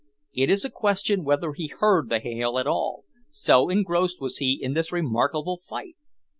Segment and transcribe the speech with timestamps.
[0.33, 4.57] It is a question whether he heard the hail at all, so engrossed was he
[4.59, 5.95] in this remarkable fight.